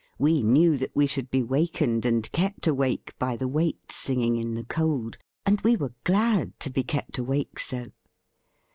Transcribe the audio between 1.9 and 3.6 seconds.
and kept awake by the